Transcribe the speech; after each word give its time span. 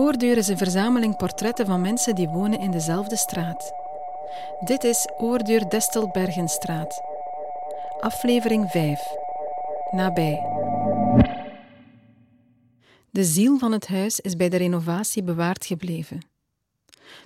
Oordeur 0.00 0.36
is 0.36 0.48
een 0.48 0.58
verzameling 0.58 1.16
portretten 1.16 1.66
van 1.66 1.80
mensen 1.80 2.14
die 2.14 2.28
wonen 2.28 2.60
in 2.60 2.70
dezelfde 2.70 3.16
straat. 3.16 3.72
Dit 4.60 4.84
is 4.84 5.08
Oordeur 5.18 5.68
Destelbergenstraat. 5.68 7.00
Aflevering 8.00 8.70
5. 8.70 9.00
Nabij. 9.90 10.38
De 13.10 13.24
ziel 13.24 13.58
van 13.58 13.72
het 13.72 13.88
huis 13.88 14.20
is 14.20 14.36
bij 14.36 14.48
de 14.48 14.56
renovatie 14.56 15.22
bewaard 15.22 15.66
gebleven. 15.66 16.26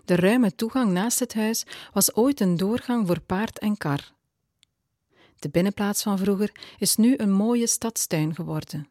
De 0.04 0.16
ruime 0.16 0.54
toegang 0.54 0.93
naast 0.93 1.18
het 1.18 1.34
huis 1.34 1.66
was 1.93 2.14
ooit 2.14 2.41
een 2.41 2.56
doorgang 2.56 3.06
voor 3.06 3.20
paard 3.20 3.59
en 3.59 3.77
kar. 3.77 4.12
De 5.38 5.49
binnenplaats 5.49 6.02
van 6.02 6.18
vroeger 6.18 6.52
is 6.79 6.96
nu 6.96 7.14
een 7.16 7.32
mooie 7.32 7.66
stadstuin 7.66 8.35
geworden. 8.35 8.88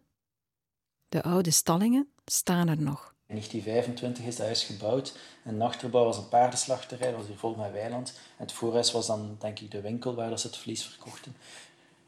De 1.10 1.24
oude 1.24 1.52
stallingen 1.52 2.08
staan 2.26 2.68
er 2.68 2.82
nog. 2.82 3.13
In 3.26 3.36
1925 3.36 4.26
is 4.26 4.36
dat 4.36 4.46
huis 4.46 4.64
gebouwd. 4.64 5.18
En 5.44 5.62
achterbouw 5.62 6.04
was 6.04 6.18
een 6.18 6.30
paardenslachterij, 6.30 7.10
dat 7.10 7.20
was 7.20 7.28
hier 7.28 7.38
vol 7.38 7.56
met 7.56 7.72
weiland. 7.72 8.20
En 8.38 8.44
het 8.44 8.52
voorhuis 8.52 8.92
was 8.92 9.08
dan, 9.08 9.36
denk 9.40 9.60
ik, 9.60 9.72
de 9.72 9.82
winkel 9.82 10.16
waar 10.16 10.40
ze 10.40 10.48
het 10.48 10.58
vlees 10.58 10.86
verkochten. 10.86 11.36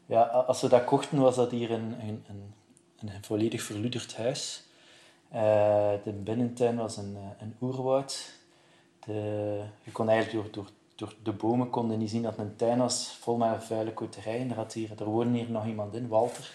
Ja, 0.06 0.22
als 0.22 0.60
we 0.60 0.68
dat 0.68 0.84
kochten, 0.84 1.18
was 1.18 1.36
dat 1.36 1.50
hier 1.50 1.70
een, 1.70 1.96
een, 2.00 2.24
een, 2.28 2.54
een 2.98 3.24
volledig 3.24 3.62
verloederd 3.62 4.16
huis. 4.16 4.64
Uh, 5.34 5.92
de 6.04 6.12
binnentuin 6.12 6.76
was 6.76 6.96
een, 6.96 7.16
eh, 7.16 7.22
een 7.38 7.56
oerwoud. 7.60 8.32
De, 9.06 9.62
je 9.82 9.92
kon 9.92 10.08
eigenlijk 10.08 10.54
door, 10.54 10.64
door, 10.64 10.72
door 10.94 11.14
de 11.22 11.32
bomen 11.32 11.70
konden 11.70 11.98
niet 11.98 12.10
zien 12.10 12.22
dat 12.22 12.36
het 12.36 12.46
een 12.46 12.56
tuin 12.56 12.78
was 12.78 13.16
vol 13.20 13.36
met 13.36 13.64
vuile 13.64 13.92
koterijen. 13.92 14.50
Er, 14.50 14.66
hier, 14.72 14.90
er 14.98 15.04
woonde 15.04 15.38
hier 15.38 15.50
nog 15.50 15.66
iemand 15.66 15.94
in, 15.94 16.08
Walter, 16.08 16.50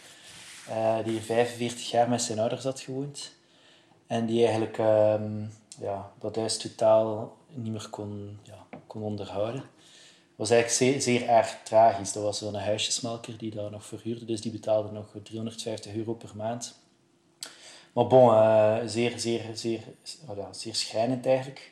uh, 0.70 1.04
die 1.04 1.12
hier 1.12 1.22
45 1.22 1.92
jaar 1.92 2.10
met 2.10 2.22
zijn 2.22 2.40
ouders 2.40 2.64
had 2.64 2.80
gewoond. 2.80 3.32
En 4.12 4.26
die 4.26 4.46
eigenlijk 4.46 4.78
um, 4.78 5.52
ja, 5.80 6.12
dat 6.20 6.36
huis 6.36 6.58
totaal 6.58 7.38
niet 7.54 7.72
meer 7.72 7.88
kon, 7.90 8.40
ja, 8.44 8.66
kon 8.88 9.02
onderhouden. 9.02 9.62
Het 9.62 10.36
was 10.36 10.50
eigenlijk 10.50 10.80
zeer, 10.82 11.02
zeer 11.02 11.30
erg 11.30 11.58
tragisch. 11.64 12.12
Dat 12.12 12.24
was 12.24 12.38
zo'n 12.38 12.56
huisjesmelker 12.56 13.38
die 13.38 13.56
daar 13.56 13.72
nog 13.72 13.86
verhuurde, 13.86 14.26
dus 14.26 14.42
die 14.42 14.52
betaalde 14.52 14.92
nog 14.92 15.16
350 15.24 15.96
euro 15.96 16.14
per 16.14 16.32
maand. 16.36 16.80
Maar 17.94 18.08
bon, 18.08 18.34
uh, 18.34 18.78
zeer, 18.86 19.20
zeer, 19.20 19.46
zeer, 19.54 19.82
oh 20.28 20.38
ja, 20.38 20.54
zeer 20.54 20.76
schrijnend 20.76 21.26
eigenlijk. 21.26 21.72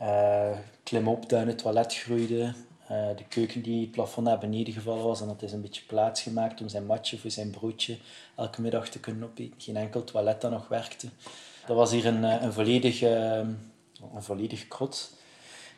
Uh, 0.00 0.58
klim 0.82 1.08
op, 1.08 1.28
daar 1.28 1.46
het 1.46 1.58
toilet 1.58 1.94
groeide. 1.94 2.54
Uh, 2.90 3.08
de 3.16 3.24
keuken 3.28 3.62
die 3.62 3.80
het 3.80 3.90
plafond 3.90 4.26
naar 4.26 4.38
beneden 4.38 4.74
gevallen 4.74 5.04
was 5.04 5.20
en 5.20 5.26
dat 5.26 5.42
is 5.42 5.52
een 5.52 5.60
beetje 5.60 5.84
plaats 5.86 6.22
gemaakt 6.22 6.60
om 6.60 6.68
zijn 6.68 6.86
matje 6.86 7.18
voor 7.18 7.30
zijn 7.30 7.50
broodje 7.50 7.98
elke 8.36 8.60
middag 8.60 8.88
te 8.88 9.00
kunnen 9.00 9.24
opeten. 9.24 9.60
Geen 9.60 9.76
enkel 9.76 10.04
toilet 10.04 10.40
dat 10.40 10.50
nog 10.50 10.68
werkte. 10.68 11.08
Dat 11.66 11.76
was 11.76 11.90
hier 11.90 12.06
een, 12.06 12.22
een, 12.22 12.52
volledig, 12.52 13.00
een 13.00 13.58
volledig 14.18 14.68
krot. 14.68 15.12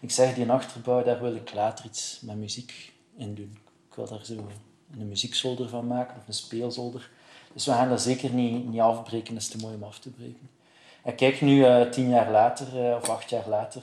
Ik 0.01 0.11
zeg, 0.11 0.35
die 0.35 0.51
achterbouw, 0.51 1.03
daar 1.03 1.21
wil 1.21 1.35
ik 1.35 1.55
later 1.55 1.85
iets 1.85 2.21
met 2.23 2.37
muziek 2.37 2.93
in 3.17 3.35
doen. 3.35 3.59
Ik 3.89 3.95
wil 3.95 4.09
daar 4.09 4.25
zo 4.25 4.49
een 4.99 5.09
muziekzolder 5.09 5.69
van 5.69 5.87
maken, 5.87 6.17
of 6.17 6.27
een 6.27 6.35
speelzolder. 6.35 7.11
Dus 7.53 7.67
we 7.67 7.73
gaan 7.73 7.89
dat 7.89 8.03
zeker 8.03 8.31
niet, 8.31 8.69
niet 8.69 8.81
afbreken, 8.81 9.35
dat 9.35 9.43
is 9.43 9.49
te 9.49 9.59
mooi 9.59 9.75
om 9.75 9.83
af 9.83 9.99
te 9.99 10.11
breken. 10.11 10.51
En 11.03 11.15
kijk, 11.15 11.41
nu 11.41 11.57
uh, 11.57 11.91
tien 11.91 12.09
jaar 12.09 12.31
later, 12.31 12.89
uh, 12.89 12.97
of 12.97 13.09
acht 13.09 13.31
jaar 13.31 13.49
later, 13.49 13.83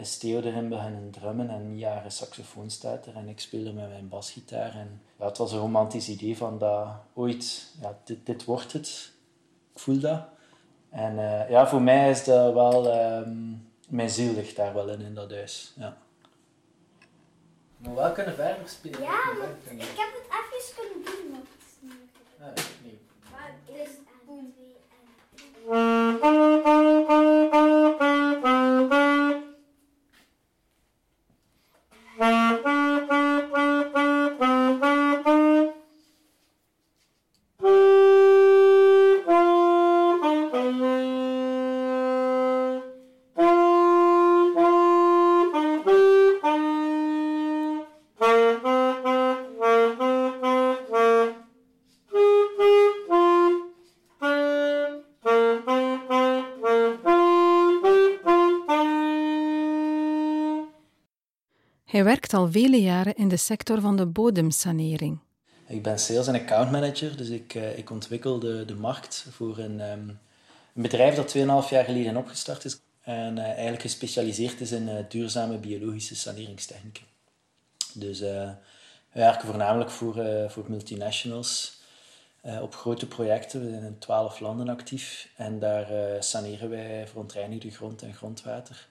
is 0.00 0.18
Theo 0.18 0.40
erin 0.40 0.68
beginnen 0.68 1.10
drummen 1.10 1.50
en 1.50 1.70
Mia 1.70 2.04
een 2.04 2.10
saxofoon 2.10 2.70
staat 2.70 3.06
er 3.06 3.16
en 3.16 3.28
ik 3.28 3.40
speel 3.40 3.72
met 3.72 3.88
mijn 3.88 4.08
basgitaar. 4.08 4.74
En 4.74 5.00
ja, 5.18 5.26
het 5.26 5.38
was 5.38 5.52
een 5.52 5.58
romantisch 5.58 6.08
idee 6.08 6.36
van 6.36 6.58
dat 6.58 6.86
ooit, 7.14 7.66
ja, 7.80 7.98
dit, 8.04 8.26
dit 8.26 8.44
wordt 8.44 8.72
het. 8.72 9.10
Ik 9.72 9.78
voel 9.78 10.00
dat. 10.00 10.20
En 10.96 11.46
ja, 11.48 11.66
voor 11.68 11.82
mij 11.82 12.10
is 12.10 12.24
dat 12.24 12.54
wel, 12.54 12.94
um, 13.18 13.70
mijn 13.88 14.10
ziel 14.10 14.32
ligt 14.32 14.56
daar 14.56 14.74
wel 14.74 14.88
in, 14.88 15.00
in 15.00 15.14
dat 15.14 15.30
huis. 15.30 15.72
Ja. 15.76 15.96
Maar 17.76 17.94
wel 17.94 18.12
kunnen 18.12 18.34
verder 18.34 18.68
spelen. 18.68 19.00
Ja, 19.00 19.32
maar 19.38 19.48
ik 19.70 19.80
heb 19.96 20.12
het 20.12 20.26
even 20.30 20.74
kunnen 20.74 21.04
doen, 21.04 21.30
maar 21.30 21.40
het 21.40 21.48
is 21.58 21.74
niet 21.80 21.92
Ah, 22.40 22.54
nee. 22.82 22.98
Maar 23.30 23.50
het 23.64 23.88
is 23.88 23.96
aan 32.18 32.65
al 62.34 62.50
vele 62.50 62.80
jaren 62.80 63.14
in 63.14 63.28
de 63.28 63.36
sector 63.36 63.80
van 63.80 63.96
de 63.96 64.06
bodemsanering. 64.06 65.18
Ik 65.66 65.82
ben 65.82 65.98
sales 65.98 66.26
en 66.26 66.34
account 66.34 66.70
manager, 66.70 67.16
dus 67.16 67.28
ik, 67.28 67.54
uh, 67.54 67.78
ik 67.78 67.90
ontwikkel 67.90 68.38
de, 68.38 68.64
de 68.64 68.74
markt 68.74 69.26
voor 69.30 69.58
een, 69.58 69.80
um, 69.80 70.18
een 70.74 70.82
bedrijf 70.82 71.14
dat 71.14 71.36
2,5 71.36 71.70
jaar 71.70 71.84
geleden 71.84 72.16
opgestart 72.16 72.64
is 72.64 72.80
en 73.00 73.36
uh, 73.36 73.44
eigenlijk 73.44 73.80
gespecialiseerd 73.80 74.60
is 74.60 74.72
in 74.72 74.88
uh, 74.88 74.94
duurzame 75.08 75.58
biologische 75.58 76.16
saneringstechnieken. 76.16 77.04
Dus 77.94 78.20
we 78.20 78.54
werken 79.12 79.46
voornamelijk 79.46 79.90
voor, 79.90 80.24
voor 80.48 80.64
multinationals 80.68 81.80
op 82.60 82.74
grote 82.74 83.06
projecten. 83.06 83.64
We 83.64 83.70
zijn 83.70 83.82
in 83.82 83.98
12 83.98 84.40
landen 84.40 84.68
actief 84.68 85.28
en 85.36 85.58
daar 85.58 85.86
saneren 86.24 86.70
wij 86.70 87.06
verontreinigde 87.06 87.70
grond 87.70 88.02
en 88.02 88.14
grondwater. 88.14 88.88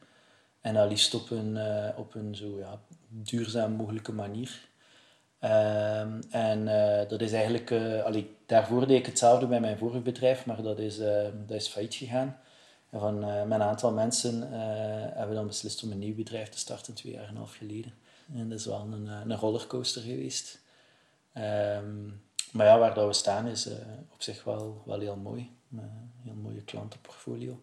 En 0.61 0.73
dat 0.73 0.89
liefst 0.89 1.13
op 1.13 1.29
een, 1.29 1.57
op 1.95 2.15
een 2.15 2.35
zo 2.35 2.57
ja, 2.59 2.79
duurzaam 3.23 3.71
mogelijke 3.71 4.13
manier. 4.13 4.67
Um, 5.41 6.19
en 6.29 6.59
uh, 6.59 7.09
dat 7.09 7.21
is 7.21 7.31
eigenlijk, 7.31 7.69
uh, 7.69 8.03
allee, 8.03 8.35
daarvoor 8.45 8.87
deed 8.87 8.99
ik 8.99 9.05
hetzelfde 9.05 9.47
bij 9.47 9.59
mijn 9.59 9.77
vorige 9.77 9.99
bedrijf, 9.99 10.45
maar 10.45 10.61
dat 10.61 10.79
is, 10.79 10.99
uh, 10.99 11.23
dat 11.47 11.57
is 11.57 11.67
failliet 11.67 11.93
gegaan. 11.93 12.37
En 12.89 12.99
van 12.99 13.19
met 13.19 13.51
een 13.51 13.61
aantal 13.61 13.93
mensen 13.93 14.51
hebben 14.51 15.29
we 15.29 15.35
dan 15.35 15.47
beslist 15.47 15.83
om 15.83 15.91
een 15.91 15.99
nieuw 15.99 16.15
bedrijf 16.15 16.49
te 16.49 16.57
starten, 16.57 16.93
twee 16.93 17.13
jaar 17.13 17.23
en 17.23 17.29
een 17.29 17.35
half 17.35 17.55
geleden. 17.55 17.93
En 18.33 18.49
dat 18.49 18.59
is 18.59 18.65
wel 18.65 18.79
een, 18.91 19.07
een 19.07 19.35
rollercoaster 19.35 20.01
geweest. 20.01 20.59
Um, 21.33 22.21
maar 22.51 22.65
ja, 22.65 22.79
waar 22.79 22.93
dat 22.93 23.07
we 23.07 23.13
staan 23.13 23.47
is 23.47 23.67
op 24.13 24.21
zich 24.21 24.43
wel, 24.43 24.81
wel 24.85 24.99
heel 24.99 25.15
mooi. 25.15 25.51
Een 25.71 26.11
heel 26.23 26.33
mooie 26.33 26.61
klantenportfolio. 26.61 27.59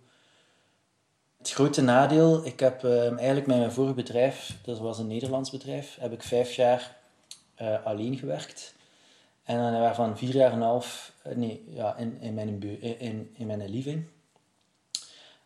Het 1.42 1.50
grote 1.50 1.82
nadeel, 1.82 2.47
ik 2.47 2.60
heb 2.60 2.84
uh, 2.84 3.06
eigenlijk 3.06 3.47
met 3.47 3.58
mijn 3.58 3.72
vorige 3.72 3.94
bedrijf, 3.94 4.56
dat 4.64 4.78
was 4.78 4.98
een 4.98 5.06
Nederlands 5.06 5.50
bedrijf, 5.50 5.97
heb 6.00 6.12
ik 6.12 6.22
vijf 6.22 6.54
jaar 6.54 6.97
uh, 7.62 7.86
alleen 7.86 8.16
gewerkt. 8.19 8.75
En 9.44 9.56
dan 9.56 9.81
waarvan 9.81 10.19
vier 10.19 10.34
jaar 10.34 10.50
en 10.50 10.56
een 10.56 10.62
half 10.62 11.12
uh, 11.26 11.34
nee, 11.34 11.64
ja, 11.69 11.97
in, 11.97 12.20
in, 12.20 12.34
mijn, 12.34 12.62
in, 12.98 13.34
in 13.36 13.47
mijn 13.47 13.69
living. 13.69 14.04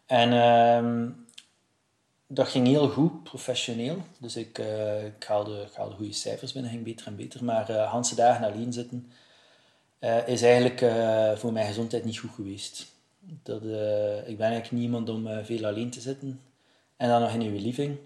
En 0.06 0.32
uh, 0.32 1.10
dat 2.26 2.48
ging 2.48 2.66
heel 2.66 2.88
goed, 2.88 3.22
professioneel. 3.22 3.96
Dus 4.18 4.36
ik, 4.36 4.58
ik, 5.04 5.24
haalde, 5.24 5.60
ik 5.60 5.74
haalde 5.74 5.94
goede 5.94 6.12
cijfers 6.12 6.52
binnen, 6.52 6.70
ging 6.70 6.84
beter 6.84 7.06
en 7.06 7.16
beter. 7.16 7.44
Maar 7.44 7.70
uh, 7.70 7.90
Hanse 7.90 8.14
dagen 8.14 8.52
alleen 8.52 8.72
zitten 8.72 9.12
is 10.26 10.42
eigenlijk 10.42 10.78
voor 11.38 11.52
mijn 11.52 11.66
gezondheid 11.66 12.04
niet 12.04 12.18
goed 12.18 12.34
geweest. 12.34 12.94
Dat, 13.28 13.62
uh, 13.62 14.28
ik 14.28 14.36
ben 14.36 14.46
eigenlijk 14.46 14.70
niemand 14.70 15.08
om 15.08 15.26
uh, 15.26 15.38
veel 15.42 15.66
alleen 15.66 15.90
te 15.90 16.00
zitten. 16.00 16.40
En 16.96 17.08
dan 17.08 17.20
nog 17.20 17.32
in 17.32 17.42
uw 17.42 17.58
living. 17.58 17.98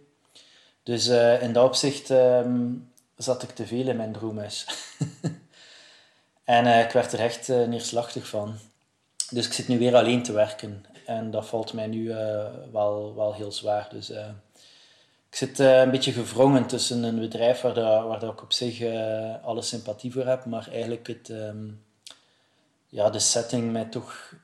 Dus 0.82 1.08
uh, 1.08 1.42
in 1.42 1.52
dat 1.52 1.64
opzicht 1.64 2.10
um, 2.10 2.90
zat 3.16 3.42
ik 3.42 3.50
te 3.50 3.66
veel 3.66 3.88
in 3.88 3.96
mijn 3.96 4.12
droomhuis. 4.12 4.66
en 6.44 6.84
ik 6.84 6.90
werd 6.90 7.12
er 7.12 7.20
echt 7.20 7.48
neerslachtig 7.48 8.28
van. 8.28 8.54
Dus 9.30 9.46
ik 9.46 9.52
zit 9.52 9.68
nu 9.68 9.78
weer 9.78 9.96
alleen 9.96 10.22
te 10.22 10.32
werken. 10.32 10.84
En 11.06 11.30
dat 11.30 11.46
valt 11.46 11.72
mij 11.72 11.86
nu 11.86 12.08
wel, 12.72 13.14
wel 13.14 13.34
heel 13.34 13.52
zwaar. 13.52 13.88
Dus 13.90 14.10
ik 15.30 15.36
zit 15.36 15.58
een 15.58 15.90
beetje 15.90 16.12
gevrongen 16.12 16.66
tussen 16.66 17.02
een 17.02 17.20
bedrijf 17.20 17.60
waar, 17.60 17.74
dat, 17.74 18.04
waar 18.04 18.18
dat 18.18 18.32
ik 18.32 18.42
op 18.42 18.52
zich 18.52 18.82
alle 19.42 19.62
sympathie 19.62 20.12
voor 20.12 20.26
heb. 20.26 20.44
Maar 20.44 20.68
eigenlijk 20.72 21.06
het, 21.06 21.28
um, 21.28 21.84
ja, 22.88 23.10
de 23.10 23.18
setting 23.18 23.72
mij 23.72 23.84
toch 23.84 24.34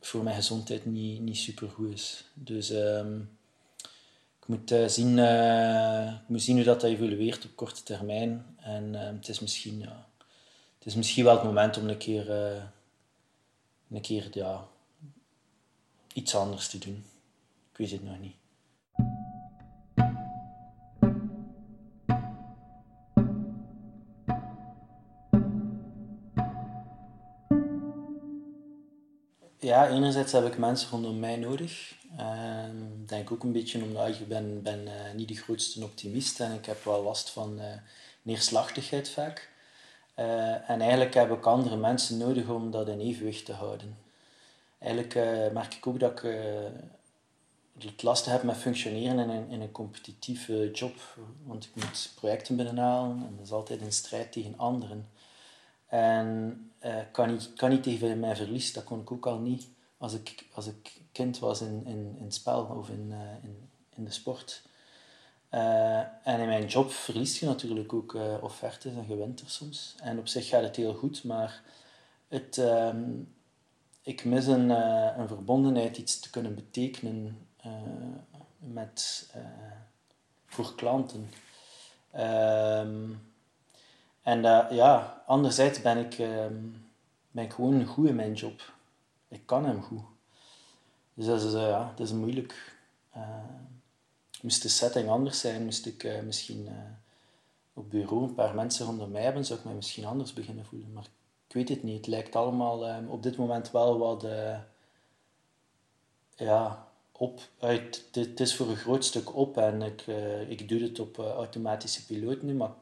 voor 0.00 0.22
mijn 0.22 0.36
gezondheid 0.36 0.86
niet, 0.86 1.20
niet 1.20 1.36
super 1.36 1.68
goed 1.68 1.92
is. 1.92 2.24
Dus 2.34 2.70
um, 2.70 3.38
ik, 4.40 4.46
moet, 4.46 4.72
uh, 4.72 4.88
zien, 4.88 5.18
uh, 5.18 6.12
ik 6.12 6.28
moet 6.28 6.42
zien 6.42 6.56
hoe 6.56 6.64
dat 6.64 6.82
evolueert 6.82 7.44
op 7.44 7.56
korte 7.56 7.82
termijn. 7.82 8.56
En 8.56 8.84
uh, 8.84 9.00
het, 9.00 9.28
is 9.28 9.40
misschien, 9.40 9.78
ja, 9.78 10.06
het 10.78 10.86
is 10.86 10.94
misschien 10.94 11.24
wel 11.24 11.34
het 11.34 11.44
moment 11.44 11.76
om 11.76 11.88
een 11.88 11.96
keer, 11.96 12.30
een 13.90 14.00
keer 14.00 14.28
ja, 14.32 14.66
iets 16.12 16.34
anders 16.34 16.68
te 16.68 16.78
doen. 16.78 17.04
Ik 17.72 17.76
weet 17.76 17.90
het 17.90 18.04
nog 18.04 18.18
niet. 18.18 18.34
Ja, 29.64 29.88
enerzijds 29.88 30.32
heb 30.32 30.46
ik 30.46 30.58
mensen 30.58 30.90
rondom 30.90 31.18
mij 31.18 31.36
nodig. 31.36 31.94
Ik 33.00 33.08
denk 33.08 33.30
ook 33.30 33.42
een 33.42 33.52
beetje 33.52 33.82
omdat 33.82 34.08
ik 34.08 34.28
ben, 34.28 34.62
ben 34.62 34.80
uh, 34.82 34.92
niet 35.14 35.28
de 35.28 35.36
grootste 35.36 35.84
optimist 35.84 36.40
en 36.40 36.52
ik 36.52 36.66
heb 36.66 36.84
wel 36.84 37.02
last 37.02 37.30
van 37.30 37.58
uh, 37.58 37.64
neerslachtigheid 38.22 39.08
vaak. 39.08 39.50
Uh, 40.18 40.70
en 40.70 40.80
eigenlijk 40.80 41.14
heb 41.14 41.32
ik 41.32 41.46
andere 41.46 41.76
mensen 41.76 42.18
nodig 42.18 42.48
om 42.48 42.70
dat 42.70 42.88
in 42.88 43.00
evenwicht 43.00 43.44
te 43.44 43.52
houden. 43.52 43.98
Eigenlijk 44.78 45.14
merk 45.52 45.74
ik 45.74 45.86
ook 45.86 46.00
dat 46.00 46.12
ik 46.12 46.38
het 47.78 48.02
lastig 48.02 48.32
heb 48.32 48.42
met 48.42 48.56
functioneren 48.56 49.18
in 49.18 49.28
een, 49.28 49.48
in 49.48 49.60
een 49.60 49.72
competitieve 49.72 50.70
job. 50.72 50.94
Want 51.44 51.64
ik 51.64 51.84
moet 51.84 52.12
projecten 52.14 52.56
binnenhalen 52.56 53.16
en 53.16 53.34
dat 53.36 53.46
is 53.46 53.52
altijd 53.52 53.80
een 53.80 53.92
strijd 53.92 54.32
tegen 54.32 54.58
anderen. 54.58 55.08
En 55.94 56.70
uh, 56.84 56.96
kan, 57.12 57.30
niet, 57.30 57.52
kan 57.54 57.70
niet 57.70 57.82
tegen 57.82 58.20
mijn 58.20 58.36
verlies, 58.36 58.72
dat 58.72 58.84
kon 58.84 59.00
ik 59.00 59.12
ook 59.12 59.26
al 59.26 59.38
niet 59.38 59.68
als 59.98 60.14
ik, 60.14 60.46
als 60.52 60.66
ik 60.66 61.00
kind 61.12 61.38
was 61.38 61.60
in, 61.60 61.86
in, 61.86 62.16
in 62.18 62.32
spel 62.32 62.64
of 62.64 62.88
in, 62.88 63.08
uh, 63.10 63.18
in, 63.42 63.68
in 63.94 64.04
de 64.04 64.10
sport. 64.10 64.62
Uh, 65.50 65.98
en 65.98 66.40
in 66.40 66.46
mijn 66.46 66.66
job 66.66 66.90
verlies 66.90 67.40
je 67.40 67.46
natuurlijk 67.46 67.92
ook 67.92 68.16
offertes 68.40 68.94
en 68.94 69.04
je 69.08 69.16
wint 69.16 69.40
er 69.40 69.50
soms. 69.50 69.94
En 70.02 70.18
op 70.18 70.26
zich 70.26 70.48
gaat 70.48 70.62
het 70.62 70.76
heel 70.76 70.94
goed, 70.94 71.24
maar 71.24 71.62
het, 72.28 72.56
um, 72.56 73.34
ik 74.02 74.24
mis 74.24 74.46
een, 74.46 74.70
een 75.20 75.28
verbondenheid, 75.28 75.96
iets 75.96 76.20
te 76.20 76.30
kunnen 76.30 76.54
betekenen 76.54 77.46
met, 78.58 79.30
voor 80.46 80.74
klanten. 80.74 81.30
Um, 82.16 83.33
en 84.24 84.42
ja, 84.74 85.22
anderzijds 85.26 85.82
ben 85.82 85.98
ik, 85.98 86.18
um, 86.18 86.86
ben 87.30 87.44
ik 87.44 87.52
gewoon 87.52 87.84
goed 87.84 88.08
in 88.08 88.14
mijn 88.14 88.32
job. 88.32 88.72
Ik 89.28 89.42
kan 89.44 89.64
hem 89.64 89.82
goed. 89.82 90.02
Dus 91.14 91.26
dat 91.26 91.42
is, 91.42 91.52
uh, 91.52 91.68
ja, 91.68 91.92
dat 91.96 92.06
is 92.06 92.12
moeilijk. 92.12 92.76
Uh, 93.16 93.22
moest 94.42 94.62
de 94.62 94.68
setting 94.68 95.08
anders 95.08 95.40
zijn, 95.40 95.64
moest 95.64 95.86
ik 95.86 96.22
misschien 96.24 96.68
op 97.74 97.90
bureau 97.90 98.22
een 98.22 98.34
paar 98.34 98.54
mensen 98.54 98.86
rondom 98.86 99.10
mij 99.10 99.22
hebben, 99.22 99.44
zou 99.44 99.58
ik 99.58 99.64
mij 99.64 99.74
misschien 99.74 100.04
anders 100.04 100.32
beginnen 100.32 100.64
voelen. 100.64 100.92
Maar 100.92 101.06
ik 101.46 101.54
weet 101.54 101.68
het 101.68 101.82
niet. 101.82 101.96
Het 101.96 102.06
lijkt 102.06 102.36
allemaal 102.36 102.86
ehm, 102.86 103.06
op 103.08 103.22
dit 103.22 103.36
moment 103.36 103.70
wel 103.70 103.98
wat 103.98 104.26
ja, 106.36 106.88
op. 107.12 107.40
Het, 107.58 108.04
het 108.12 108.40
is 108.40 108.56
voor 108.56 108.68
een 108.68 108.76
groot 108.76 109.04
stuk 109.04 109.36
op 109.36 109.56
en 109.56 109.82
ik, 109.82 110.06
ik 110.48 110.68
doe 110.68 110.80
het 110.80 110.98
op 111.00 111.18
automatische 111.18 112.06
piloot 112.06 112.42
nu, 112.42 112.54
maar 112.54 112.72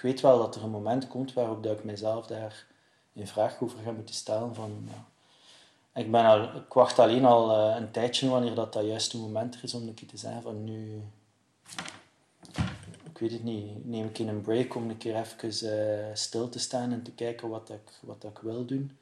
ik 0.00 0.06
weet 0.06 0.20
wel 0.20 0.38
dat 0.38 0.54
er 0.54 0.62
een 0.62 0.70
moment 0.70 1.08
komt 1.08 1.32
waarop 1.32 1.62
dat 1.62 1.78
ik 1.78 1.84
mezelf 1.84 2.26
daar 2.26 2.66
in 3.12 3.26
vraag 3.26 3.60
over 3.60 3.78
ga 3.84 3.90
moeten 3.90 4.14
stellen 4.14 4.54
van... 4.54 4.88
Ja, 4.88 5.04
ik, 6.00 6.10
ben 6.10 6.24
al, 6.24 6.50
wacht 6.68 6.98
alleen 6.98 7.24
al 7.24 7.50
uh, 7.50 7.76
een 7.76 7.90
tijdje 7.90 8.28
wanneer 8.28 8.54
dat, 8.54 8.72
dat 8.72 8.84
juiste 8.84 9.18
moment 9.18 9.54
er 9.54 9.64
is 9.64 9.74
om 9.74 9.88
een 9.88 9.94
keer 9.94 10.08
te 10.08 10.16
zeggen 10.16 10.42
van 10.42 10.64
nu... 10.64 11.02
Ik 13.04 13.18
weet 13.18 13.32
het 13.32 13.44
niet, 13.44 13.86
neem 13.86 14.06
ik 14.06 14.18
in 14.18 14.28
een 14.28 14.40
break 14.40 14.74
om 14.74 14.90
een 14.90 14.98
keer 14.98 15.16
even 15.16 15.68
uh, 15.68 16.14
stil 16.14 16.48
te 16.48 16.58
staan 16.58 16.92
en 16.92 17.02
te 17.02 17.12
kijken 17.12 17.48
wat 17.48 17.70
ik, 17.70 17.92
wat 18.00 18.24
ik 18.24 18.38
wil 18.38 18.64
doen. 18.64 18.98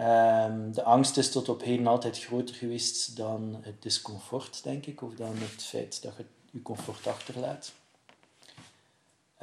Um, 0.00 0.72
de 0.72 0.82
angst 0.82 1.16
is 1.16 1.30
tot 1.30 1.48
op 1.48 1.62
heden 1.62 1.86
altijd 1.86 2.18
groter 2.18 2.54
geweest 2.54 3.16
dan 3.16 3.58
het 3.60 3.82
discomfort, 3.82 4.62
denk 4.62 4.86
ik, 4.86 5.02
of 5.02 5.14
dan 5.14 5.36
het 5.36 5.62
feit 5.62 6.02
dat 6.02 6.16
je 6.16 6.24
je 6.50 6.62
comfort 6.62 7.06
achterlaat. 7.06 7.72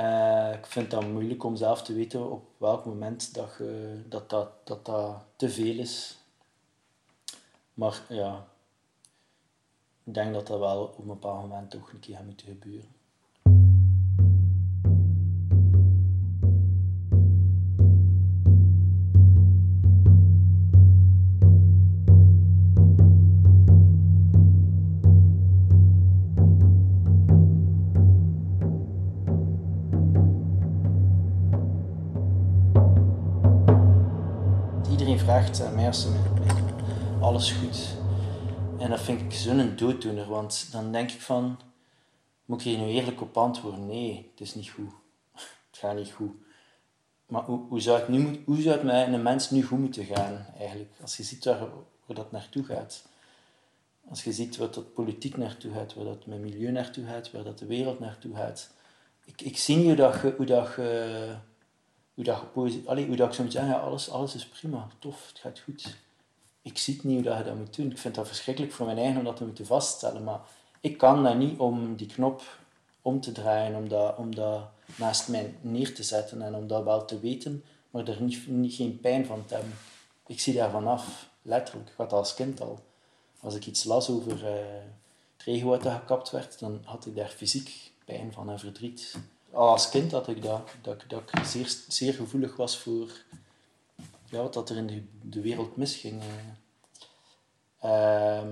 Uh, 0.02 0.54
ik 0.54 0.66
vind 0.66 0.92
dat 0.92 1.08
moeilijk 1.08 1.44
om 1.44 1.56
zelf 1.56 1.84
te 1.84 1.94
weten 1.94 2.32
op 2.32 2.44
welk 2.58 2.86
moment 2.86 3.34
dat, 3.34 3.56
je, 3.58 4.02
dat, 4.08 4.30
dat, 4.30 4.50
dat, 4.64 4.86
dat 4.86 5.24
te 5.36 5.50
veel 5.50 5.78
is. 5.78 6.18
Maar 7.74 8.02
ja, 8.10 8.48
ik 10.04 10.14
denk 10.14 10.34
dat 10.34 10.48
dat 10.48 10.60
wel 10.60 10.84
op 10.84 10.98
een 10.98 11.08
bepaald 11.08 11.42
moment 11.42 11.72
toch 11.72 11.92
een 11.92 12.00
keer 12.00 12.16
gaat 12.16 12.42
gebeuren. 12.46 13.01
Alles 37.22 37.52
goed. 37.52 37.96
En 38.80 38.90
dat 38.90 39.02
vind 39.02 39.22
ik 39.22 39.34
zo'n 39.34 39.76
dooddoener, 39.76 40.28
want 40.28 40.72
dan 40.72 40.92
denk 40.92 41.12
ik 41.12 41.22
van, 41.22 41.60
moet 42.46 42.60
ik 42.60 42.66
hier 42.66 42.78
nu 42.78 42.86
eerlijk 42.86 43.22
op 43.22 43.38
antwoorden? 43.38 43.88
Nee, 43.88 44.32
het 44.32 44.42
is 44.42 44.56
niet 44.56 44.70
goed. 44.70 44.92
Het 45.70 45.80
gaat 45.80 45.96
niet 45.96 46.12
goed. 46.12 46.32
Maar 47.26 47.44
hoe, 47.44 47.68
hoe 47.68 47.80
zou 47.80 48.00
het, 48.00 48.08
nu, 48.08 48.42
hoe 48.46 48.62
zou 48.62 48.76
het 48.76 48.84
met 48.84 49.14
een 49.14 49.22
mens 49.22 49.50
nu 49.50 49.64
goed 49.64 49.80
moeten 49.80 50.06
gaan, 50.06 50.46
eigenlijk? 50.58 50.92
Als 51.02 51.18
je 51.18 51.24
ziet 51.24 51.46
waar, 51.46 51.68
dat 52.08 52.32
naartoe 52.32 52.64
gaat. 52.64 53.06
Als 54.10 54.24
je 54.24 54.32
ziet 54.32 54.58
waar 54.58 54.72
dat 54.72 54.94
politiek 54.94 55.38
naartoe 55.38 55.74
gaat, 55.74 55.94
waar 55.94 56.06
dat 56.06 56.26
met 56.26 56.40
milieu 56.40 56.72
naartoe 56.72 57.06
gaat, 57.06 57.32
waar 57.32 57.44
dat 57.44 57.60
de 57.60 57.66
wereld 57.66 58.00
naartoe 58.00 58.36
gaat. 58.36 58.70
Ik, 59.26 59.42
ik 59.42 59.58
zie 59.58 59.84
hoe 59.84 59.96
dat 59.96 60.22
je, 60.22 60.34
hoe 60.38 60.46
dat 60.46 60.74
je, 60.76 61.36
hoe 62.26 63.16
dat 63.16 63.28
ik 63.28 63.34
zou 63.34 63.52
zeggen, 63.52 63.72
ja, 63.72 63.80
alles, 63.80 64.10
alles 64.10 64.36
is 64.36 64.48
prima, 64.48 64.88
tof, 65.00 65.28
het 65.28 65.40
gaat 65.40 65.60
goed 65.60 65.96
ik 66.62 66.78
zie 66.78 66.96
het 66.96 67.04
niet 67.04 67.14
hoe 67.14 67.24
dat 67.24 67.38
je 67.38 67.44
dat 67.44 67.56
moet 67.56 67.76
doen. 67.76 67.92
Ik 67.92 67.98
vind 67.98 68.16
dat 68.16 68.28
verschrikkelijk 68.28 68.74
voor 68.74 68.86
mijn 68.86 68.98
eigen 68.98 69.18
om 69.18 69.24
dat 69.24 69.36
te 69.36 69.46
moeten 69.46 69.66
vaststellen. 69.66 70.24
Maar 70.24 70.40
ik 70.80 70.98
kan 70.98 71.24
dat 71.24 71.36
niet 71.36 71.60
om 71.60 71.96
die 71.96 72.08
knop 72.08 72.60
om 73.02 73.22
te 73.22 73.32
draaien, 73.32 73.76
om 73.76 73.90
dat, 73.90 74.18
om 74.18 74.30
naast 74.96 75.28
mij 75.28 75.56
neer 75.62 75.96
te 75.96 76.04
zetten 76.04 76.42
en 76.42 76.56
om 76.56 76.68
dat 76.68 76.84
wel 76.84 77.06
te 77.06 77.20
weten, 77.20 77.64
maar 77.90 78.08
er 78.08 78.22
niet, 78.22 78.48
niet 78.48 78.74
geen 78.74 79.00
pijn 79.00 79.26
van 79.26 79.46
te 79.46 79.54
hebben. 79.54 79.74
Ik 80.28 80.40
zie 80.40 80.54
daar 80.54 80.72
vanaf, 80.72 81.30
letterlijk. 81.42 81.90
Ik 81.90 81.96
had 81.98 82.14
als 82.14 82.34
kind 82.34 82.62
al. 82.62 82.80
Als 83.40 83.56
ik 83.56 83.66
iets 83.66 83.84
las 83.84 84.10
over 84.10 84.32
uh, 84.32 84.50
het 85.38 85.46
regenwoud 85.46 85.84
dat 85.84 85.94
gekapt 85.94 86.32
werd, 86.32 86.60
dan 86.60 86.82
had 86.84 87.06
ik 87.06 87.16
daar 87.16 87.30
fysiek 87.30 87.92
pijn 88.06 88.34
van 88.34 88.50
en 88.50 88.60
verdriet. 88.60 89.16
Al 89.52 89.70
als 89.70 89.90
kind 89.90 90.12
had 90.12 90.28
ik 90.28 90.42
dat, 90.42 90.70
dat, 90.82 91.04
dat 91.08 91.22
ik 91.22 91.46
zeer, 91.46 91.78
zeer 91.88 92.14
gevoelig 92.14 92.56
was 92.56 92.78
voor 92.78 93.12
ja, 94.26 94.42
wat 94.42 94.54
dat 94.54 94.70
er 94.70 94.78
in 94.78 94.88
de, 94.88 95.04
de 95.22 95.42
wereld 95.42 95.76
misging. 95.76 96.22
Uh, 97.84 98.44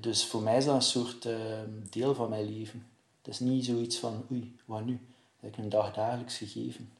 dus 0.00 0.26
voor 0.26 0.42
mij 0.42 0.56
is 0.56 0.64
dat 0.64 0.74
een 0.74 0.82
soort 0.82 1.24
uh, 1.24 1.60
deel 1.90 2.14
van 2.14 2.28
mijn 2.28 2.44
leven. 2.44 2.86
Het 3.18 3.28
is 3.28 3.40
niet 3.40 3.64
zoiets 3.64 3.98
van, 3.98 4.26
oei, 4.30 4.56
wat 4.64 4.84
nu? 4.84 5.06
Dat 5.40 5.50
is 5.50 5.56
een 5.56 5.68
dagdagelijks 5.68 6.36
gegeven. 6.36 6.92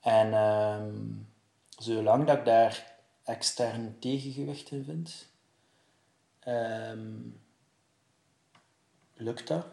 En 0.00 0.28
uh, 0.28 0.82
zolang 1.78 2.26
dat 2.26 2.38
ik 2.38 2.44
daar 2.44 2.96
extern 3.24 3.96
tegengewicht 3.98 4.70
in 4.70 4.84
vind, 4.84 5.26
um, 6.46 7.40
lukt 9.14 9.46
dat. 9.46 9.66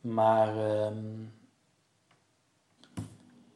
Maar 0.00 0.54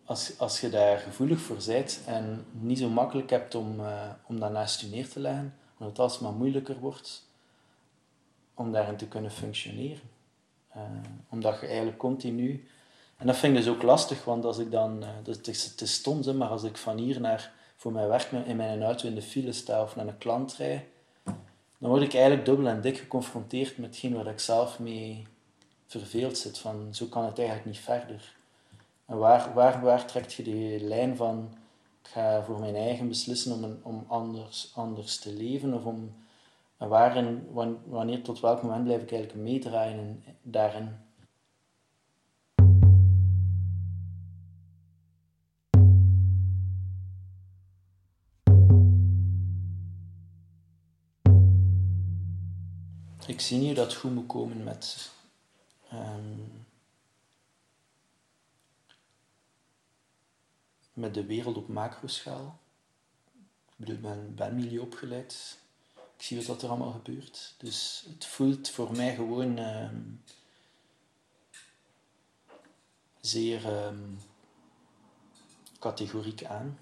als, 0.04 0.38
als 0.38 0.60
je 0.60 0.68
daar 0.68 0.98
gevoelig 0.98 1.40
voor 1.40 1.56
bent 1.66 2.00
en 2.06 2.46
niet 2.50 2.78
zo 2.78 2.88
makkelijk 2.88 3.30
hebt 3.30 3.54
om, 3.54 3.80
uh, 3.80 4.10
om 4.26 4.40
dat 4.40 4.52
naast 4.52 4.80
je 4.80 4.86
neer 4.86 5.08
te 5.08 5.20
leggen, 5.20 5.54
omdat 5.78 5.96
het 5.96 5.98
alsmaar 5.98 6.32
moeilijker 6.32 6.78
wordt 6.78 7.28
om 8.54 8.72
daarin 8.72 8.96
te 8.96 9.08
kunnen 9.08 9.30
functioneren. 9.30 10.10
Uh, 10.76 10.82
omdat 11.28 11.60
je 11.60 11.66
eigenlijk 11.66 11.98
continu... 11.98 12.68
En 13.16 13.26
dat 13.26 13.36
vind 13.36 13.56
ik 13.56 13.64
dus 13.64 13.74
ook 13.74 13.82
lastig, 13.82 14.24
want 14.24 14.44
als 14.44 14.58
ik 14.58 14.70
dan... 14.70 15.02
Uh, 15.02 15.08
het, 15.24 15.48
is, 15.48 15.64
het 15.64 15.80
is 15.80 15.94
stom, 15.94 16.36
maar 16.36 16.48
als 16.48 16.62
ik 16.62 16.76
van 16.76 16.98
hier 16.98 17.20
naar 17.20 17.52
voor 17.76 17.92
mijn 17.92 18.08
werk 18.08 18.30
in 18.30 18.56
mijn 18.56 18.82
auto 18.82 19.08
in 19.08 19.14
de 19.14 19.22
file 19.22 19.52
sta 19.52 19.82
of 19.82 19.96
naar 19.96 20.06
een 20.06 20.18
klant 20.18 20.54
rij, 20.54 20.88
dan 21.78 21.90
word 21.90 22.02
ik 22.02 22.14
eigenlijk 22.14 22.44
dubbel 22.44 22.66
en 22.66 22.80
dik 22.80 22.96
geconfronteerd 22.96 23.78
met 23.78 23.86
hetgeen 23.86 24.14
waar 24.14 24.26
ik 24.26 24.40
zelf 24.40 24.78
mee 24.78 25.26
verveeld 25.98 26.38
zit. 26.38 26.58
Van, 26.58 26.94
zo 26.94 27.06
kan 27.06 27.24
het 27.24 27.38
eigenlijk 27.38 27.68
niet 27.68 27.78
verder. 27.78 28.34
En 29.06 29.18
waar, 29.18 29.54
waar, 29.54 29.80
waar 29.82 30.06
trekt 30.06 30.32
je 30.32 30.42
die 30.42 30.80
lijn 30.80 31.16
van, 31.16 31.48
ik 32.02 32.08
ga 32.08 32.42
voor 32.42 32.60
mijn 32.60 32.76
eigen 32.76 33.08
beslissen 33.08 33.52
om, 33.52 33.64
een, 33.64 33.80
om 33.82 34.04
anders, 34.08 34.72
anders 34.74 35.18
te 35.18 35.32
leven? 35.32 35.74
Of 35.74 35.84
om, 35.84 36.14
en 36.76 36.88
waarin, 36.88 37.48
wanneer, 37.86 38.22
tot 38.22 38.40
welk 38.40 38.62
moment 38.62 38.84
blijf 38.84 39.02
ik 39.02 39.12
eigenlijk 39.12 39.42
meedraaien 39.42 40.24
daarin? 40.42 40.96
ik 53.26 53.40
zie 53.40 53.58
niet 53.58 53.76
dat 53.76 53.86
het 53.86 53.94
goed 53.94 54.14
moet 54.14 54.26
komen 54.26 54.64
met... 54.64 55.12
ehm, 55.94 56.62
met 60.92 61.14
de 61.14 61.24
wereld 61.24 61.56
op 61.56 61.68
macroschaal. 61.68 62.58
Ik 63.66 63.74
bedoel, 63.76 63.94
ik 63.94 64.02
ben, 64.02 64.34
ben 64.34 64.80
opgeleid. 64.80 65.58
Ik 66.16 66.22
zie 66.22 66.46
wat 66.46 66.62
er 66.62 66.68
allemaal 66.68 66.92
gebeurt. 66.92 67.54
Dus 67.58 68.06
het 68.08 68.26
voelt 68.26 68.68
voor 68.68 68.96
mij 68.96 69.14
gewoon 69.14 69.58
ehm, 69.58 70.00
zeer 73.20 73.68
ehm, 73.68 74.14
categoriek 75.78 76.44
aan. 76.44 76.78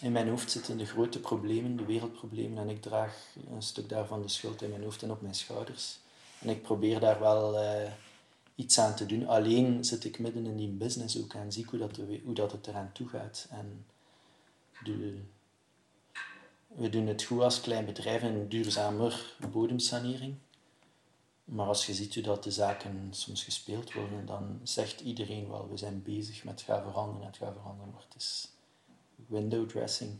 In 0.00 0.12
mijn 0.12 0.28
hoofd 0.28 0.50
zitten 0.50 0.78
de 0.78 0.86
grote 0.86 1.20
problemen, 1.20 1.76
de 1.76 1.84
wereldproblemen, 1.84 2.58
en 2.58 2.68
ik 2.68 2.82
draag 2.82 3.34
een 3.50 3.62
stuk 3.62 3.88
daarvan 3.88 4.22
de 4.22 4.28
schuld 4.28 4.62
in 4.62 4.70
mijn 4.70 4.82
hoofd 4.82 5.02
en 5.02 5.10
op 5.10 5.20
mijn 5.20 5.34
schouders. 5.34 5.98
En 6.40 6.48
ik 6.48 6.62
probeer 6.62 7.00
daar 7.00 7.20
wel 7.20 7.58
eh, 7.58 7.90
iets 8.54 8.78
aan 8.78 8.94
te 8.94 9.06
doen. 9.06 9.26
Alleen 9.26 9.84
zit 9.84 10.04
ik 10.04 10.18
midden 10.18 10.46
in 10.46 10.56
die 10.56 10.68
business 10.68 11.22
ook 11.22 11.34
en 11.34 11.52
zie 11.52 11.62
ik 11.62 11.70
hoe 11.70 11.78
dat, 11.78 11.96
hoe 12.24 12.34
dat 12.34 12.52
het 12.52 12.66
eraan 12.66 12.92
toe 12.92 13.08
gaat. 13.08 13.46
En 13.50 13.86
de, 14.84 15.20
we 16.66 16.88
doen 16.88 17.06
het 17.06 17.22
goed 17.22 17.40
als 17.40 17.60
klein 17.60 17.84
bedrijf 17.84 18.22
in 18.22 18.48
duurzamer 18.48 19.36
bodemsanering. 19.52 20.34
Maar 21.44 21.66
als 21.66 21.86
je 21.86 21.94
ziet 21.94 22.14
hoe 22.14 22.22
dat 22.22 22.44
de 22.44 22.50
zaken 22.50 23.08
soms 23.10 23.44
gespeeld 23.44 23.92
worden, 23.92 24.26
dan 24.26 24.60
zegt 24.62 25.00
iedereen 25.00 25.48
wel, 25.48 25.68
we 25.70 25.76
zijn 25.76 26.02
bezig 26.02 26.44
met 26.44 26.60
gaan 26.62 26.82
veranderen, 26.82 27.26
het 27.26 27.36
gaat 27.36 27.54
veranderen, 27.54 27.92
maar 27.92 28.04
het 28.08 28.22
is 28.22 28.48
window 29.26 29.68
dressing. 29.68 30.18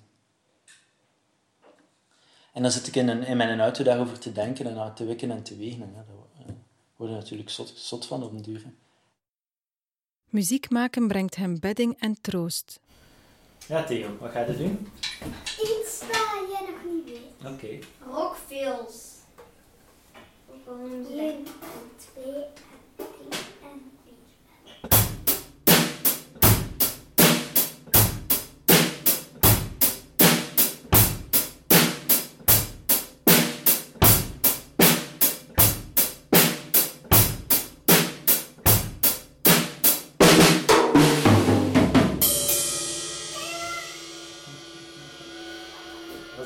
En 2.52 2.62
dan 2.62 2.71
zit 2.71 2.87
ik 2.87 2.97
in, 2.97 3.09
een, 3.09 3.23
in 3.23 3.37
mijn 3.37 3.61
auto 3.61 3.85
daarover 3.85 4.19
te 4.19 4.33
denken 4.33 4.67
en 4.76 4.95
te 4.95 5.05
wikken 5.05 5.31
en 5.31 5.43
te 5.43 5.57
wegen. 5.57 5.93
Daar 5.95 6.05
eh, 6.47 6.52
word 6.97 7.11
je 7.11 7.17
natuurlijk 7.17 7.50
zot, 7.50 7.73
zot 7.76 8.07
van 8.07 8.23
op 8.23 8.33
een 8.33 8.43
duur. 8.43 8.62
Muziek 10.28 10.71
maken 10.71 11.09
brengt 11.09 11.37
hem 11.37 11.61
bedding 11.61 11.97
en 11.99 12.21
troost. 12.21 12.81
Ja, 13.67 13.85
Theo, 13.85 14.17
wat 14.21 14.31
ga 14.31 14.40
je 14.40 14.57
doen? 14.57 14.88
Iets 15.45 16.00
dat 16.00 16.49
jij 16.50 16.67
nog 16.71 16.93
niet 16.93 17.05
weet. 17.05 17.52
Oké. 17.52 17.64
Okay. 17.64 17.83
Rockfills. 18.11 19.17
1, 21.11 21.47
2, 22.14 22.35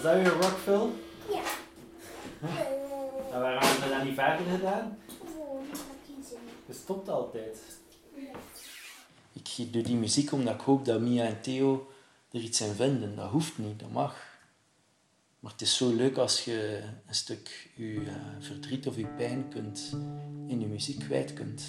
Was 0.03 0.13
dat 0.13 0.23
weer 0.23 0.33
rockfilm? 0.33 0.93
Ja. 1.31 1.43
En 3.33 3.41
waarom 3.41 3.63
hebben 3.63 3.89
we 3.89 3.95
dat 3.95 4.05
niet 4.05 4.15
verder 4.15 4.47
gedaan? 4.47 4.99
Gewoon, 5.19 5.65
ik 5.65 5.71
heb 5.71 5.97
geen 6.07 6.25
zin. 6.29 6.39
Je 6.67 6.73
stopt 6.73 7.09
altijd. 7.09 7.59
Ik 9.33 9.73
doe 9.73 9.83
die 9.83 9.97
muziek 9.97 10.33
omdat 10.33 10.55
ik 10.55 10.61
hoop 10.61 10.85
dat 10.85 11.01
Mia 11.01 11.25
en 11.25 11.41
Theo 11.41 11.91
er 12.31 12.41
iets 12.41 12.61
in 12.61 12.75
vinden. 12.75 13.17
Dat 13.17 13.31
hoeft 13.31 13.59
niet, 13.59 13.81
dat 13.81 13.91
mag. 13.91 14.41
Maar 15.41 15.53
het 15.53 15.61
is 15.61 15.77
zo 15.77 15.95
leuk 15.95 16.17
als 16.17 16.45
je 16.45 16.83
een 17.07 17.15
stuk 17.15 17.71
je 17.75 18.03
eh, 18.07 18.45
verdriet 18.45 18.87
of 18.87 18.97
je 18.97 19.07
pijn 19.07 19.49
kunt 19.49 19.97
in 20.47 20.61
je 20.61 20.67
muziek 20.67 20.99
kwijt 20.99 21.33
kunt. 21.33 21.63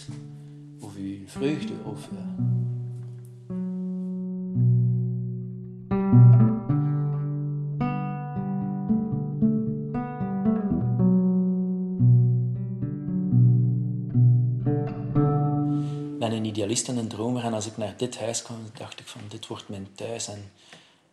Of 0.80 0.96
je 0.96 1.24
vreugde. 1.25 1.74
Of, 1.86 2.10
eh, 2.12 2.62
idealist 16.63 16.88
en 16.88 16.98
een 16.98 17.08
dromer 17.08 17.43
en 17.43 17.53
als 17.53 17.65
ik 17.65 17.77
naar 17.77 17.98
dit 17.98 18.20
huis 18.20 18.41
kwam, 18.41 18.72
dacht 18.74 19.00
ik 19.00 19.08
van 19.08 19.22
dit 19.27 19.48
wordt 19.48 19.70
mijn 19.70 19.88
thuis 19.96 20.27
en 20.27 20.51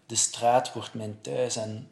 de 0.07 0.15
straat 0.15 0.73
wordt 0.73 0.95
mijn 0.95 1.21
thuis 1.21 1.57
en 1.57 1.89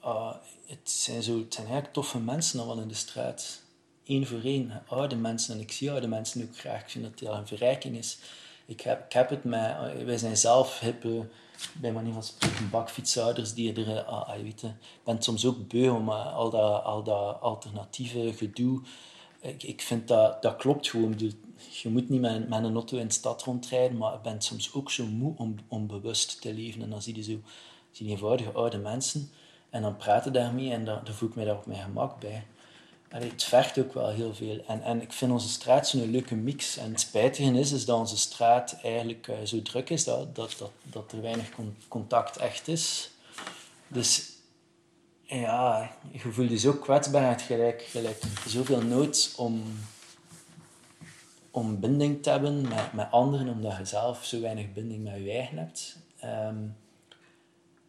ah, 0.00 0.34
het, 0.66 0.90
zijn 0.90 1.22
zo, 1.22 1.38
het 1.38 1.54
zijn 1.54 1.66
eigenlijk 1.66 1.94
toffe 1.94 2.18
mensen 2.18 2.78
in 2.80 2.88
de 2.88 2.94
straat. 2.94 3.62
Eén 4.04 4.26
voor 4.26 4.40
één, 4.40 4.82
oude 4.86 5.16
mensen 5.16 5.54
en 5.54 5.60
ik 5.60 5.72
zie 5.72 5.90
oude 5.90 6.06
mensen 6.06 6.42
ook 6.42 6.58
graag. 6.58 6.80
Ik 6.80 6.90
vind 6.90 7.04
dat 7.04 7.18
dat 7.18 7.38
een 7.38 7.46
verrijking 7.46 7.96
is. 7.96 8.18
Ik 8.66 8.80
heb, 8.80 9.04
ik 9.04 9.12
heb 9.12 9.30
het 9.30 9.44
met, 9.44 9.76
ah, 9.76 10.04
wij 10.04 10.18
zijn 10.18 10.36
zelf 10.36 10.80
hippe, 10.80 11.28
bij 11.80 11.92
manier 11.92 12.12
van 12.12 12.24
bakfietsouders 12.70 13.54
die 13.54 13.74
er, 13.74 13.96
eh, 13.96 14.08
ah, 14.08 14.36
je 14.36 14.42
weet, 14.42 14.62
eh, 14.62 14.70
ik 14.70 15.04
ben 15.04 15.22
soms 15.22 15.46
ook 15.46 15.68
beu 15.68 15.88
om 15.88 16.08
eh, 16.08 16.34
al, 16.34 16.50
dat, 16.50 16.84
al 16.84 17.02
dat 17.02 17.40
alternatieve 17.40 18.32
gedoe 18.32 18.80
ik, 19.40 19.62
ik 19.62 19.80
vind 19.80 20.08
dat, 20.08 20.42
dat 20.42 20.56
klopt 20.56 20.88
gewoon. 20.88 21.32
Je 21.82 21.88
moet 21.88 22.08
niet 22.08 22.20
met, 22.20 22.48
met 22.48 22.64
een 22.64 22.74
auto 22.74 22.98
in 22.98 23.06
de 23.06 23.12
stad 23.12 23.42
rondrijden, 23.42 23.96
maar 23.96 24.12
je 24.12 24.18
bent 24.22 24.44
soms 24.44 24.74
ook 24.74 24.90
zo 24.90 25.06
moe 25.06 25.34
om, 25.36 25.54
om 25.68 25.86
bewust 25.86 26.40
te 26.40 26.54
leven. 26.54 26.82
En 26.82 26.90
dan 26.90 27.02
zie 27.02 27.16
je 27.16 27.22
zo 27.22 27.40
zie 27.90 28.06
je 28.06 28.12
eenvoudige 28.12 28.50
oude 28.50 28.78
mensen 28.78 29.30
en 29.70 29.82
dan 29.82 29.96
praten 29.96 30.32
daarmee 30.32 30.72
en 30.72 30.84
dan, 30.84 31.00
dan 31.04 31.14
voel 31.14 31.28
ik 31.28 31.34
mij 31.34 31.44
daar 31.44 31.56
op 31.56 31.66
mijn 31.66 31.82
gemak 31.82 32.20
bij. 32.20 32.46
Het 33.08 33.42
vergt 33.42 33.78
ook 33.78 33.94
wel 33.94 34.08
heel 34.08 34.34
veel. 34.34 34.64
En, 34.66 34.82
en 34.82 35.02
ik 35.02 35.12
vind 35.12 35.32
onze 35.32 35.48
straat 35.48 35.88
zo'n 35.88 36.10
leuke 36.10 36.34
mix. 36.34 36.76
En 36.76 36.90
het 36.90 37.00
spijtige 37.00 37.58
is, 37.58 37.72
is 37.72 37.84
dat 37.84 37.98
onze 37.98 38.16
straat 38.16 38.78
eigenlijk 38.82 39.28
eh, 39.28 39.36
zo 39.44 39.62
druk 39.62 39.90
is 39.90 40.04
dat, 40.04 40.34
dat, 40.34 40.54
dat, 40.58 40.70
dat 40.82 41.12
er 41.12 41.22
weinig 41.22 41.50
con- 41.50 41.76
contact 41.88 42.36
echt 42.36 42.68
is. 42.68 43.10
Dus 43.88 44.29
ja, 45.38 45.90
je 46.10 46.18
voelt 46.18 46.50
je 46.50 46.58
zo 46.58 46.72
kwetsbaar, 46.72 47.40
gelijk, 47.40 47.82
gelijk 47.82 48.22
zoveel 48.46 48.82
nood 48.82 49.34
om, 49.36 49.62
om 51.50 51.80
binding 51.80 52.22
te 52.22 52.30
hebben 52.30 52.68
met, 52.68 52.92
met 52.92 53.10
anderen, 53.10 53.48
omdat 53.48 53.76
je 53.76 53.84
zelf 53.84 54.24
zo 54.24 54.40
weinig 54.40 54.72
binding 54.72 55.04
met 55.04 55.14
je 55.14 55.30
eigen 55.30 55.58
hebt. 55.58 55.96
Ehm, 56.18 56.58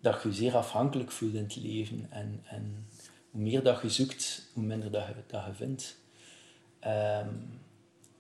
dat 0.02 0.22
je 0.22 0.30
je 0.30 0.36
zeer 0.36 0.56
afhankelijk 0.56 1.12
voelt 1.12 1.34
in 1.34 1.44
het 1.44 1.56
leven. 1.56 2.08
En, 2.10 2.42
en 2.44 2.88
hoe 3.32 3.42
meer 3.42 3.64
dat 3.64 3.82
je 3.82 3.90
zoekt, 3.90 4.50
hoe 4.54 4.64
minder 4.64 4.92
dat 4.92 5.08
je, 5.08 5.14
dat 5.28 5.46
je 5.46 5.54
vindt. 5.54 5.98
Ehm, 6.80 7.30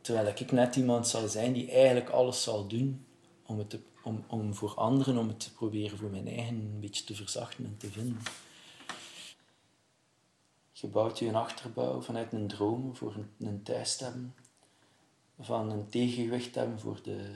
terwijl 0.01 0.27
ik 0.27 0.51
net 0.51 0.75
iemand 0.75 1.07
zal 1.07 1.27
zijn 1.27 1.53
die 1.53 1.71
eigenlijk 1.71 2.09
alles 2.09 2.43
zal 2.43 2.67
doen 2.67 3.05
om, 3.45 3.59
het 3.59 3.77
om, 4.03 4.23
om 4.27 4.55
voor 4.55 4.75
anderen, 4.75 5.17
om 5.17 5.27
het 5.27 5.39
te 5.39 5.53
proberen 5.53 5.97
voor 5.97 6.09
mijn 6.09 6.27
eigen 6.27 6.55
een 6.55 6.79
beetje 6.79 7.03
te 7.03 7.15
verzachten 7.15 7.65
en 7.65 7.75
te 7.77 7.91
vinden. 7.91 8.17
Je 10.81 10.87
bouwt 10.87 11.19
je 11.19 11.27
een 11.27 11.35
achterbouw 11.35 12.01
vanuit 12.01 12.33
een 12.33 12.47
droom 12.47 12.95
voor 12.95 13.15
een, 13.15 13.47
een 13.47 13.63
thuis 13.63 13.95
te 13.95 14.03
hebben, 14.03 14.35
van 15.39 15.71
een 15.71 15.89
tegengewicht 15.89 16.53
te 16.53 16.59
hebben 16.59 16.79
voor 16.79 16.99
de, 17.03 17.31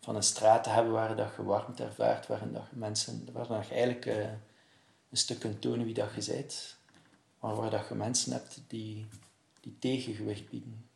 van 0.00 0.16
een 0.16 0.22
straat 0.22 0.64
te 0.64 0.70
hebben 0.70 0.92
waar 0.92 1.16
dat 1.16 1.32
je 1.36 1.42
warmte 1.42 1.84
ervaart, 1.84 2.26
waarin 2.26 2.52
dat 2.52 2.72
mensen, 2.72 3.28
waar 3.32 3.46
dat 3.46 3.66
je 3.66 3.72
eigenlijk 3.72 4.06
eh, 4.06 4.30
een 5.10 5.16
stuk 5.16 5.38
kunt 5.38 5.60
tonen 5.60 5.84
wie 5.84 5.94
dat 5.94 6.24
je 6.24 6.32
bent, 6.32 6.76
maar 7.40 7.54
waar 7.54 7.70
dat 7.70 7.88
je 7.88 7.94
mensen 7.94 8.32
hebt 8.32 8.62
die, 8.66 9.06
die 9.60 9.78
tegengewicht 9.78 10.50
bieden. 10.50 10.89